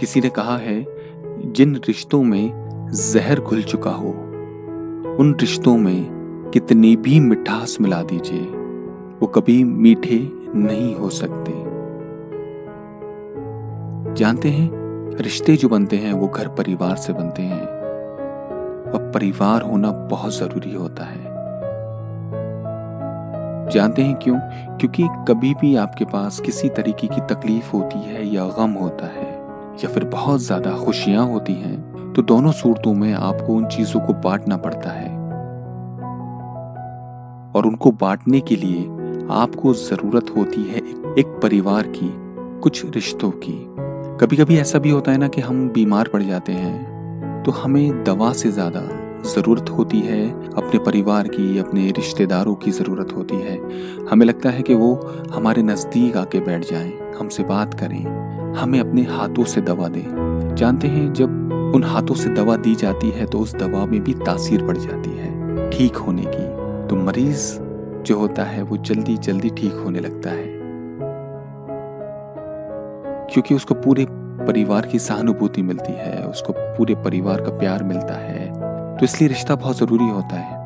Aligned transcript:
किसी 0.00 0.20
ने 0.20 0.28
कहा 0.28 0.56
है, 0.56 0.86
जिन 1.52 1.76
रिश्तों 1.76 2.22
में 2.22 2.64
जहर 2.92 3.40
घुल 3.40 3.62
चुका 3.62 3.90
हो, 3.90 4.08
उन 5.20 5.36
रिश्तों 5.40 5.76
में 5.76 6.04
कितनी 6.54 6.96
भी 6.96 7.20
मिठास 7.20 7.78
मिला 7.80 8.02
दीजिए, 8.02 8.42
वो 9.20 9.26
कभी 9.26 9.64
मीठे 9.64 10.28
नहीं 10.54 10.94
हो 10.94 11.10
सकते। 11.10 11.52
जानते 14.14 14.48
हैं, 14.48 14.70
रिश्ते 15.16 15.56
जो 15.56 15.68
बनते 15.68 15.96
हैं, 15.96 16.12
वो 16.12 16.28
घर 16.28 16.48
परिवार 16.48 16.96
से 16.96 17.12
बनते 17.12 17.42
हैं। 17.42 17.66
और 18.84 19.12
परिवार 19.14 19.62
होना 19.62 19.90
बहुत 19.90 20.38
ज़रूरी 20.38 20.74
होता 20.74 21.04
है। 21.04 21.34
जानते 23.70 24.02
हैं 24.02 24.16
क्यों? 24.16 24.38
क्योंकि 24.76 25.08
कभी 25.28 25.54
भी 25.54 25.76
आपके 25.76 26.04
पास 26.04 26.40
किसी 26.40 26.68
तरीके 26.68 27.06
की 27.06 27.20
तकलीफ़ 27.20 27.72
होती 27.72 28.02
है 28.02 28.26
या 28.28 28.44
गम 28.44 28.70
होता 28.70 29.06
है 29.06 29.23
या 29.74 29.88
फिर 29.88 30.04
बहुत 30.04 30.40
ज़्यादा 30.40 30.76
खुशियाँ 30.78 31.26
होती 31.26 31.52
हैं 31.52 32.12
तो 32.12 32.22
दोनों 32.22 32.52
सूरतों 32.52 32.94
में 32.94 33.12
आपको 33.12 33.54
उन 33.54 33.66
चीज़ों 33.66 34.00
को 34.00 34.12
बांटना 34.24 34.56
पड़ता 34.56 34.90
है। 34.90 35.08
और 37.52 37.66
उनको 37.66 37.90
बांटने 37.90 38.40
के 38.40 38.56
लिए 38.56 38.82
आपको 39.32 39.74
ज़रूरत 39.74 40.30
होती 40.36 40.62
है 40.62 40.78
एक 41.18 41.38
परिवार 41.42 41.86
की, 41.88 42.10
कुछ 42.62 42.84
रिश्तों 42.94 43.30
की। 43.30 43.58
कभी 44.20 44.36
कभी 44.36 44.58
ऐसा 44.58 44.78
भी 44.78 44.90
होता 44.90 45.12
है 45.12 45.18
ना 45.18 45.28
कि 45.28 45.40
हम 45.40 45.68
बीमार 45.68 46.08
पड़ 46.08 46.22
जाते 46.22 46.52
हैं 46.52 47.42
तो 47.42 47.52
हमें 47.52 48.04
दवा 48.04 48.32
से 48.32 48.50
ज़्यादा 48.50 48.80
ज़रूरत 49.24 49.70
होती 49.70 50.00
है 50.00 50.52
अपने 50.52 50.78
परिवार 50.78 51.28
की 51.28 51.58
अपने 51.58 51.90
रिश्तेदारों 51.90 52.54
की 52.54 52.70
ज़रूरत 52.70 53.12
होती 53.16 53.36
है। 53.36 53.58
हमें 54.06 54.26
लगता 54.26 54.50
है 54.50 54.62
कि 54.62 54.74
वो 54.74 54.94
हमारे 55.32 55.62
नज़दीक 55.62 56.16
आके 56.16 56.40
बैठ 56.40 56.64
जाएँ, 56.64 56.92
हमसे 57.18 57.42
बात 57.42 57.74
करें 57.74 58.04
हमें 58.54 58.78
अपने 58.80 59.02
हाथों 59.02 59.44
से 59.44 59.60
दवा 59.60 59.88
दें। 59.88 60.54
जानते 60.56 60.88
हैं 60.88 61.12
जब 61.12 61.72
उन 61.74 61.84
हाथों 61.84 62.14
से 62.14 62.30
दवा 62.30 62.56
दी 62.56 62.74
जाती 62.74 63.10
है 63.10 63.26
तो 63.26 63.38
उस 63.38 63.54
दवा 63.54 63.84
में 63.86 64.02
भी 64.04 64.14
तासीर 64.14 64.62
बढ़ 64.62 64.76
जाती 64.76 65.10
है 65.10 65.70
ठीक 65.70 65.96
होने 65.96 66.24
की। 66.26 66.88
तो 66.88 66.96
मरीज़ 66.96 67.52
जो 68.02 68.18
होता 68.18 68.44
है 68.44 68.62
वो 68.62 68.76
जल्दी 68.76 69.16
जल्दी 69.18 69.50
ठीक 69.50 69.72
होने 69.74 70.00
लगता 70.00 70.30
है। 70.30 70.52
क्योंकि 73.32 73.54
उसको 73.54 73.74
पूरे 73.74 74.06
परिवार 74.10 74.86
की 74.86 74.98
सहानुभूति 74.98 75.62
मिलती 75.62 75.92
है 75.92 76.26
उसको 76.26 76.52
पूरे 76.52 76.94
परिवार 76.94 77.40
का 77.40 77.50
प्यार 77.50 77.82
मिलता 77.82 78.14
है 78.14 78.53
तो 78.98 79.04
इसलिए 79.04 79.28
रिश्ता 79.28 79.54
बहुत 79.56 79.76
ज़रूरी 79.78 80.08
होता 80.08 80.36
है। 80.36 80.62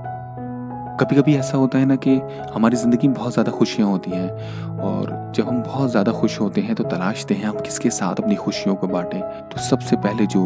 कभी 1.01 1.17
कभी 1.17 1.35
ऐसा 1.37 1.59
होता 1.59 1.79
है 1.79 1.85
ना 1.85 1.97
कि 1.97 2.15
हमारी 2.55 2.77
ज़िंदगी 2.77 3.09
में 3.09 3.17
बहुत 3.17 3.33
ज़्यादा 3.33 3.53
खुशियाँ 3.53 3.89
होती 3.89 4.11
हैं 4.11 4.79
और 4.81 5.33
जब 5.37 5.49
हम 5.49 5.63
बहुत 5.63 5.91
ज़्यादा 5.91 6.13
खुश 6.13 6.41
होते 6.41 6.61
हैं 6.61 6.75
तो 6.75 6.85
तलाशते 6.85 7.35
हैं 7.35 7.45
हम 7.45 7.61
किसके 7.61 7.91
साथ 7.91 8.21
अपनी 8.21 8.35
खुशियों 8.37 8.75
को 8.75 8.87
बांटें। 8.87 9.21
तो 9.21 9.61
सबसे 9.61 9.97
पहले 9.97 10.27
जो 10.27 10.43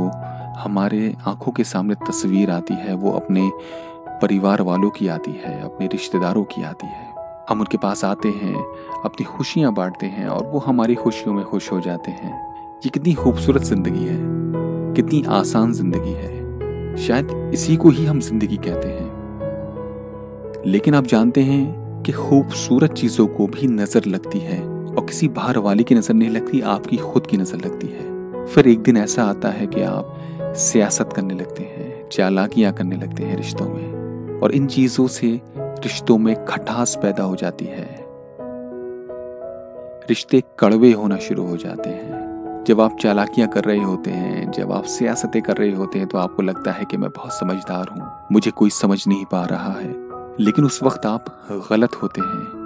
हमारे 0.59 1.15
आँखों 1.27 1.53
के 1.53 1.65
सामने 1.65 1.95
तस्वीर 2.07 2.51
आती 2.51 2.75
है 2.75 2.95
वो 2.95 3.13
अपने 3.13 3.51
परिवार 4.23 4.63
वालों 4.63 4.91
की 4.91 5.09
आती 5.09 5.33
है, 5.45 5.61
अपने 5.63 5.87
रिश्तेदारों 5.87 6.45
की 6.45 6.63
आती 6.63 6.87
है। 6.87 7.11
हम 7.49 7.61
उनके 7.61 7.79
पास 7.79 8.05
आते 8.05 8.29
हैं, 8.29 8.55
अपनी 9.05 9.25
खुशियाँ 9.27 9.73
बांटते 9.75 10.07
हैं 10.09 10.27
और 10.27 10.47
वो 10.47 10.59
हमारी 10.59 10.95
खुशियों 10.95 11.35
में 11.35 11.45
खुश 11.45 11.73
हो 11.73 11.81
जाते 11.81 12.11
हैं। 12.11 12.35
ये 12.85 12.91
कितनी 12.91 13.15
खूबसूरत 13.15 13.63
ज़िंदगी 13.63 14.05
है, 14.05 14.19
कितनी 14.95 15.25
आसान 15.31 15.73
ज़िंदगी 15.73 16.13
है। 16.13 16.42
शायद 16.98 17.51
इसी 17.55 17.77
को 17.77 17.89
ही 17.89 18.05
हम 18.05 18.21
ज़िंदगी 18.21 18.57
कहते 18.57 18.89
हैं। 18.89 20.62
लेकिन 20.67 20.95
आप 20.95 21.07
जानते 21.07 21.41
हैं 21.41 22.03
कि 22.03 22.12
खूबसूरत 22.12 22.93
चीज़ों 22.93 23.27
को 23.27 23.47
भी 23.47 23.67
नज़र 23.67 24.05
लगती 24.05 24.39
है 24.39 24.61
और 24.61 25.05
किसी 25.07 25.29
बाहर 25.29 25.59
वाले 25.59 25.83
की 25.83 25.95
नज़र 25.95 26.15
नहीं 26.15 26.31
लगती, 26.31 26.61
आपकी 26.61 26.97
खुद 26.97 27.27
की 27.27 27.37
नज़र 27.37 27.59
लगती 27.59 27.87
है। 27.87 28.47
फिर 28.47 28.69
एक 28.69 28.83
दिन 28.83 28.97
ऐसा 28.97 29.25
आता 29.25 29.48
है 29.48 29.67
कि 29.67 29.83
आप 29.83 30.55
सियासत 30.57 31.13
करने 31.13 31.35
लगते 31.35 31.63
हैं, 31.63 32.09
चालाकियाँ 32.09 32.73
करने 32.73 32.97
लगते 32.97 33.23
हैं 33.23 33.37
रिश्तों 33.37 33.69
में 33.69 34.41
और 34.41 34.53
इन 34.53 34.67
चीज़ों 34.67 35.07
से 35.09 35.41
रिश्तों 35.59 36.19
में 36.19 36.35
खटास 36.45 36.98
पैदा 37.03 37.24
हो 37.24 37.36
जाती 37.36 37.64
है। 37.64 37.89
रिश्ते 40.09 40.42
कड़वे 40.59 40.92
होना 40.92 41.17
शुरू 41.19 41.47
हो 41.47 41.57
जाते 41.57 41.91
हैं। 41.91 42.11
जब 42.67 42.80
आप 42.80 42.96
चालाकियाँ 43.00 43.48
कर 43.48 43.64
रहे 43.64 43.78
होते 43.78 44.11
हैं, 44.11 44.50
जब 44.50 44.73
आप 44.73 44.84
सियासतें 44.84 45.42
कर 45.42 45.56
रहे 45.56 45.73
होते 45.73 45.98
हैं 45.98 46.08
तो 46.08 46.18
आपको 46.18 46.42
लगता 46.42 46.73
है 46.73 46.84
कि 46.84 46.96
मैं 46.96 47.11
बहुत 47.11 47.33
समझदार 47.33 47.89
हूँ। 47.89 48.12
मुझे 48.33 48.50
कोई 48.50 48.70
समझ 48.70 49.06
नहीं 49.08 49.24
पा 49.24 49.45
रहा 49.45 49.73
है। 49.73 50.08
लेकिन 50.40 50.64
उस 50.64 50.83
वक्त 50.83 51.06
आप 51.06 51.46
गलत 51.50 51.95
होते 52.02 52.20
हैं। 52.20 52.62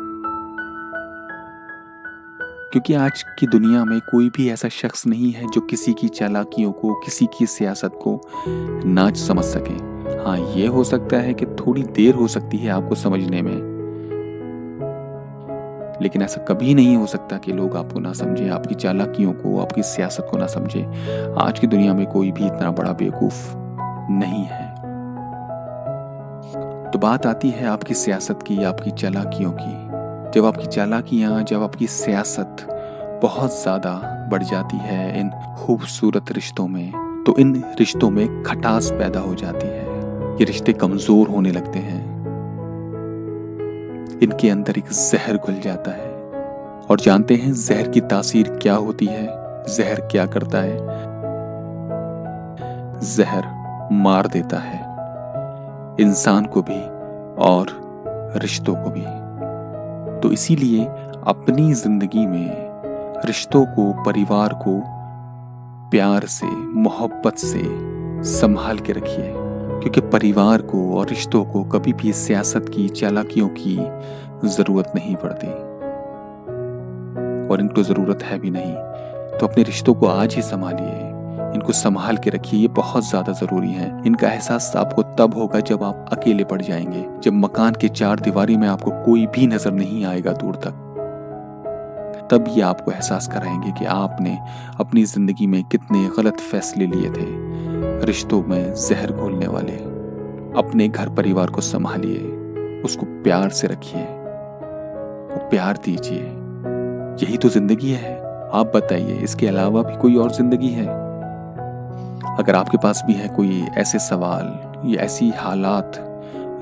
क्योंकि 2.73 2.95
आज 2.95 3.25
की 3.39 3.47
दुनिया 3.47 3.85
में 3.85 4.01
कोई 4.01 4.29
भी 4.29 4.51
ऐसा 4.51 4.69
शख्स 4.69 5.07
नहीं 5.07 5.33
है 5.33 5.51
जो 5.51 5.61
किसी 5.61 5.93
की 5.93 6.09
चालाकियों 6.09 6.73
को, 6.73 6.95
किसी 6.95 7.27
की 7.39 7.47
सियासत 7.47 7.93
को 8.03 8.21
नाच 8.85 9.17
समझ 9.17 9.45
सके। 9.45 9.97
हाँ 10.25 10.39
ये 10.55 10.67
हो 10.67 10.85
सकता 10.85 11.17
है 11.17 11.35
कि 11.35 11.47
थोड़ी 11.47 11.83
देर 11.83 12.15
हो 12.15 12.29
सकती 12.29 12.57
है 12.57 12.71
आपको 12.71 12.95
समझने 12.95 13.43
में। 13.43 13.76
लेकिन 16.03 16.23
ऐसा 16.23 16.43
कभी 16.45 16.75
नहीं 16.75 16.97
हो 16.97 17.07
सकता 17.07 17.37
कि 17.39 17.53
लोग 17.53 17.77
आपको 17.77 18.01
ना 18.01 18.13
समझे, 18.13 18.49
आपकी 18.49 18.75
चालाकियों 18.75 19.33
को, 19.33 19.59
आपकी 19.61 19.83
सियासत 19.83 20.29
को 20.31 20.39
ना 20.39 20.47
समझे। 20.47 20.85
आज 21.39 21.59
की 21.59 21.67
दुनिया 21.67 21.95
में 21.95 22.07
कोई 22.07 22.33
भी 22.33 22.47
इतना 22.47 22.71
बड़ा 22.71 22.93
बेवकूफ़ 22.93 23.57
नहीं 24.11 24.45
है। 24.45 24.75
तो 26.91 26.99
बात 26.99 27.27
आती 27.27 27.51
है 27.51 27.67
आपकी 27.67 27.95
सियासत 27.95 28.39
की, 28.47 28.63
आपकी 28.65 28.91
चालाकियों 28.91 29.53
की। 29.53 29.75
जब 30.35 30.45
आपकी 30.45 30.67
चालाकियाँ, 30.67 31.43
जब 31.43 31.63
आपकी 31.63 31.87
सियासत 31.87 32.67
बहुत 33.23 33.63
ज़्यादा 33.63 33.93
बढ़ 34.31 34.43
जाती 34.43 34.77
है 34.77 35.21
इन 35.21 35.31
खूबसूरत 35.57 36.33
रिश्तों 36.33 36.69
में 36.69 36.93
तो 37.27 37.35
इन 37.39 37.55
रिश्तों 37.79 38.11
में 38.11 38.43
खटास 38.43 38.91
पैदा 38.91 39.21
हो 39.21 39.35
जाती 39.35 39.67
है। 39.67 39.85
ये 40.39 40.45
रिश्ते 40.45 40.73
कमज़ोर 40.73 41.29
होने 41.29 41.51
लगते 41.51 41.79
हैं। 41.79 42.16
इनके 44.23 44.51
अंदर 44.51 44.79
एक 44.79 44.85
जहर 44.85 45.37
घुल 45.37 45.61
जाता 45.61 45.91
है। 45.91 46.09
और 46.91 47.01
जानते 47.01 47.35
हैं 47.35 47.53
जहर 47.55 47.89
की 47.89 48.01
तासीर 48.01 48.49
क्या 48.63 48.75
होती 48.75 49.07
है? 49.07 49.27
जहर 49.69 50.01
क्या 50.01 50.27
करता 50.27 50.59
है? 50.59 50.77
जहर 53.01 53.45
मार 53.93 54.27
देता 54.27 54.59
है। 54.59 54.87
इंसान 56.01 56.45
को 56.45 56.63
भी 56.63 56.83
और 57.45 57.67
रिश्तों 58.37 58.75
को 58.75 58.91
भी। 58.91 59.27
तो 60.21 60.33
इसीलिए 60.33 60.85
अपनी 61.27 61.75
ज़िंदगी 61.75 62.27
में 62.27 62.67
रिश्तों 63.27 63.65
को, 63.67 64.03
परिवार 64.03 64.49
को 64.49 64.83
प्यार 65.91 66.25
से, 66.25 66.47
मोहब्बत 66.57 67.37
से 67.37 67.63
संभाल 68.25 68.79
के 68.79 68.93
रखिए। 68.93 69.36
क्योंकि 69.87 70.01
परिवार 70.11 70.63
को 70.63 70.79
और 70.99 71.09
रिश्तों 71.09 71.45
को 71.45 71.63
कभी 71.65 71.93
भी 71.93 72.13
सियासत 72.13 72.69
की, 72.69 72.89
चालाकियों 72.91 73.49
की 73.59 73.75
ज़रूरत 74.47 74.93
नहीं 74.95 75.15
पड़ती। 75.17 75.47
और 77.47 77.61
इनको 77.61 77.83
ज़रूरत 77.83 78.23
है 78.23 78.39
भी 78.39 78.51
नहीं 78.51 78.75
तो 79.39 79.47
अपने 79.47 79.63
रिश्तों 79.63 79.95
को 79.95 80.07
आज 80.07 80.35
ही 80.35 80.43
संभालिए। 80.43 81.53
इनको 81.55 81.73
संभाल 81.73 82.17
के 82.17 82.31
रखिए, 82.31 82.61
ये 82.61 82.69
बहुत 82.69 83.09
ज़्यादा 83.09 83.33
ज़रूरी 83.33 83.73
है। 83.73 84.03
इनका 84.07 84.29
एहसास 84.29 84.73
आपको 84.77 85.03
तब 85.19 85.35
होगा 85.35 85.61
जब 85.61 85.83
आप 85.83 86.09
अकेले 86.13 86.45
पड़ 86.45 86.61
जाएँगे, 86.63 87.05
जब 87.23 87.33
मकान 87.35 87.75
के 87.81 87.89
चार 87.91 88.21
दीवारी 88.21 88.57
में 88.57 88.67
आपको 88.69 88.91
कोई 89.05 89.27
भी 89.27 89.47
नज़र 89.47 89.73
नहीं 89.73 90.05
आएगा 90.05 90.33
दूर 90.35 90.57
तक। 90.67 90.83
तब 92.33 92.45
ये 92.49 92.63
आपको 92.63 92.93
एहसास 92.93 93.29
कराएँगे 93.29 93.73
कि 93.79 93.85
आपने 93.87 94.39
अपनी 94.81 95.05
ज़िंदगी 95.05 95.47
में 95.47 95.63
कितने 95.65 96.07
गलत 96.19 96.41
फैसले 96.43 96.87
लिए 96.87 97.11
थे। 97.11 97.66
रिश्तों 98.05 98.43
में 98.43 98.75
जहर 98.75 99.13
घोलने 99.13 99.47
वाले, 99.47 99.77
अपने 100.59 100.89
घर 100.89 101.09
परिवार 101.09 101.51
को 101.51 101.61
संभालिए, 101.61 102.19
उसको 102.83 103.07
प्यार 103.23 103.51
से 103.51 103.67
रखिए। 103.67 104.03
और 104.03 105.49
प्यार 105.51 105.77
दीजिए। 105.77 106.23
यही 107.23 107.37
तो 107.37 107.49
ज़िंदगी 107.49 107.91
है। 107.91 108.15
आप 108.55 108.73
बताइए, 108.77 109.19
इसके 109.19 109.47
अलावा 109.47 109.83
भी 109.83 109.97
कोई 109.97 110.17
और 110.17 110.33
ज़िंदगी 110.33 110.69
है? 110.69 110.87
अगर 112.39 112.55
आपके 112.55 112.79
पास 112.79 113.03
भी 113.07 113.13
है 113.13 113.29
कोई 113.29 113.63
ऐसे 113.79 113.99
सवाल 113.99 114.91
या 114.91 115.03
ऐसी 115.03 115.31
हालात 115.31 116.03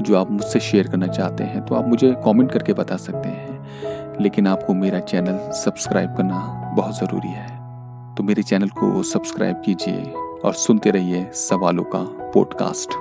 जो 0.00 0.16
आप 0.16 0.30
मुझसे 0.30 0.60
शेयर 0.60 0.88
करना 0.88 1.06
चाहते 1.06 1.44
हैं 1.44 1.64
तो 1.66 1.74
आप 1.74 1.88
मुझे 1.88 2.14
कमेंट 2.24 2.52
करके 2.52 2.72
बता 2.72 2.96
सकते 2.96 3.28
हैं। 3.28 4.18
लेकिन 4.20 4.46
आपको 4.46 4.74
मेरा 4.74 5.00
चैनल 5.00 5.38
सब्सक्राइब 5.52 6.14
करना 6.16 6.72
बहुत 6.76 6.98
ज़रूरी 6.98 7.28
है। 7.28 7.48
तो 8.14 8.22
मेरे 8.22 8.42
चैनल 8.42 8.68
को 8.68 9.02
सब्सक्राइब 9.02 9.62
कीजिए। 9.66 10.14
और 10.44 10.54
सुनते 10.54 10.90
रहिए 10.90 11.30
सवालों 11.32 11.84
का 11.84 12.02
पॉडकास्ट 12.34 12.94